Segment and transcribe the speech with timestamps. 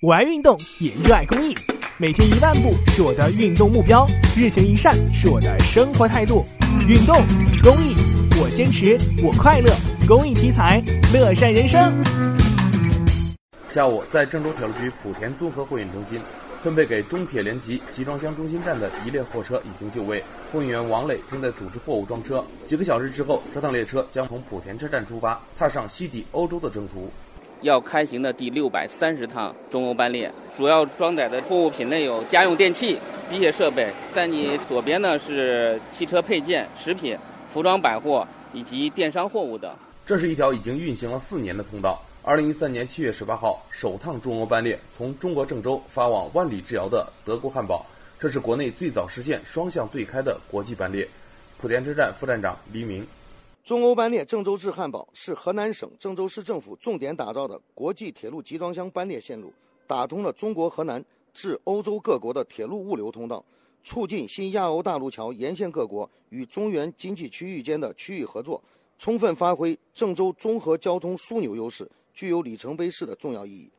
[0.00, 1.52] 我爱运动，也热爱公益。
[1.96, 6.46] 每天一万步是我的运动目标，日行一善是我的生活态度。
[6.86, 7.16] 运动
[7.64, 7.96] 公益，
[8.40, 9.74] 我坚持，我快乐。
[10.06, 10.80] 公益题材，
[11.12, 11.92] 乐善人生。
[13.70, 16.20] 下午，在郑州铁路局莆田综合货运中心，
[16.62, 20.22] 分配给中铁联集集装箱中心站的一列货车已经就位，
[20.52, 22.44] 货运员王磊正在组织货物装车。
[22.68, 27.10] 几个小时之后，这趟列车将从莆田车站出发，踏上西抵欧洲的征途。
[27.62, 32.98] 要开行的第六百三十趟中欧班列，主要装载的货物品类有家用电器、
[33.28, 33.90] 机械设备。
[34.12, 37.16] 在你左边呢是汽车配件、食品、
[37.52, 39.70] 服装百货以及电商货物等。
[40.06, 42.00] 这是一条已经运行了四年的通道。
[42.22, 47.84] 二零一三年七月十八号，首趟中欧班列从中国郑州发往万里之遥的德国汉堡，
[48.18, 51.08] 这是国内最早实现双向对开的国际班列。
[51.60, 53.06] 莆田车站副站长黎明。
[53.68, 59.52] 中欧班列郑州至汉堡是河南省郑州市政府重点打造的国际铁路集装箱班列线路，
[59.86, 61.04] 打通了中国河南
[61.34, 63.44] 至欧洲各国的铁路物流通道，
[63.84, 68.58] 促进新亚欧大陆桥沿线各国与中原经济区域间的区域合作，
[68.98, 73.70] 充分发挥郑州综合交通枢纽优势，具有里程碑式的重要意义。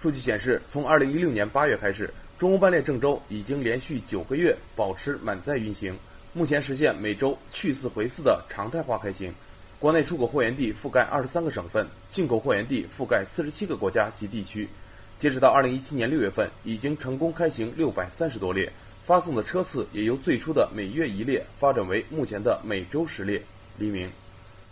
[0.00, 5.94] 数据显示，从2016年8月开始，中欧班列郑州已经连续九个月保持满载运行。
[6.36, 9.32] 目前实现每周去四回四的常态化开行，
[9.78, 14.68] 国内出口货源地覆盖二十三个省份，进口货源地覆盖四十七个国家及地区。
[15.16, 18.68] 截止到二零一七年六月份，已经成功开行六百三十多列，
[19.04, 23.40] 发送的车次也由最初的每月一列发展为目前的每周十列。
[23.78, 24.10] 黎明，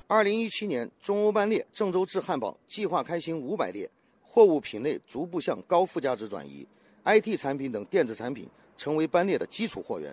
[0.08, 3.88] 二零一七年中欧班列郑州至汉堡计划开行五百列，
[4.20, 6.66] 货物品类逐步向高附加值转移
[7.04, 10.12] ，IT 产品等电子产品成为班列的基础货源。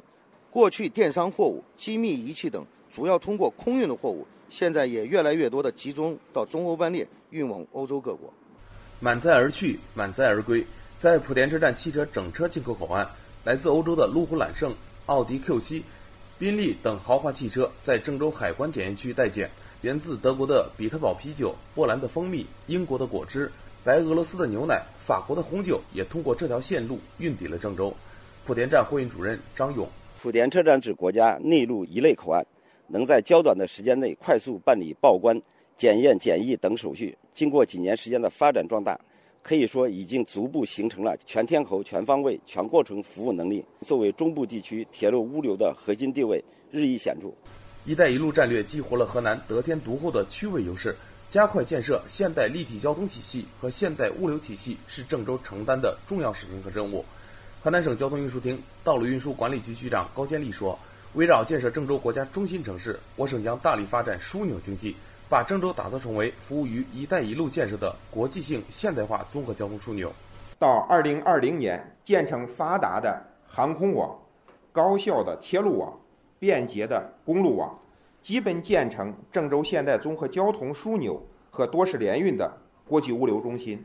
[0.52, 8.34] 过去电商货物、机密仪器等主要通过空运的货物，现在也越来越多的集中到中欧班列运往欧洲各国。
[9.00, 10.66] 满载而去，满载而归。
[10.98, 13.08] 在莆田车站汽车整车进口口岸，
[13.44, 15.84] 来自欧洲的路虎揽胜、奥迪 Q7、
[16.40, 19.50] 宾利等豪华汽车在郑州海关检验区待检。
[19.82, 23.50] 源自德国的比特堡啤酒、波兰的蜂蜜、英国的果汁、
[23.82, 27.94] 白俄罗斯的牛奶、法国的红酒，也通过这条线路运抵了郑州。
[28.46, 29.88] 莆田站货运主任张勇。
[30.20, 32.46] 莆田车站是国家内陆一类口岸，
[32.90, 35.42] 能在较短的时间内快速办理报关、
[35.78, 37.18] 检验、检疫等手续。
[37.34, 39.00] 经过几年时间的发展壮大，
[39.42, 43.64] 可以说已经逐步形成了全天候、全方位、全过程服务能力。
[43.80, 47.30] 作为中部地区铁路物流的核心地位日益显著。
[47.90, 50.94] “一带一路”战略激活了河南得天独厚的区位优势，
[51.30, 57.06] 加快建设现代立体交通体系和现代物流体系是郑州承担的重要使命和任务。
[57.62, 60.80] 河南省交通运输厅道路运输管理局局长高建立说
[61.16, 64.96] ：“围绕建设郑州国家中心城市，我省将大力发展枢纽经济，
[65.28, 70.10] 把郑州打造成为服务于‘一带一路’建设的国际性现代化综合交通枢纽。
[70.58, 74.18] 到二零二零年，建成发达的航空网、
[74.72, 75.94] 高效的铁路网、
[76.40, 77.78] 便捷的公路网，
[78.24, 81.22] 基本建成郑州现代综合交通枢纽
[81.52, 82.50] 和多式联运的
[82.88, 83.84] 国际物流中心。”